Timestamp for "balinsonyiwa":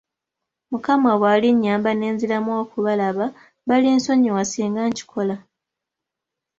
3.67-4.43